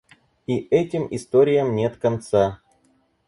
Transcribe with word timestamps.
И 0.47 0.55
этим 0.71 1.07
историям 1.11 1.75
нет 1.75 1.97
конца. 1.97 2.59